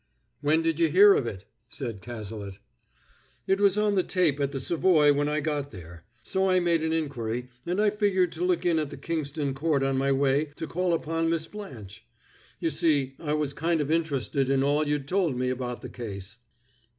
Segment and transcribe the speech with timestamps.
[0.41, 2.57] "When did you hear of it?" said Cazalet.
[3.45, 6.05] "It was on the tape at the Savoy when I got there.
[6.23, 9.83] So I made an inquiry, and I figured to look in at the Kingston Court
[9.83, 12.03] on my way to call upon Miss Blanche.
[12.59, 16.39] You see, I was kind of interested in all you'd told me about the case."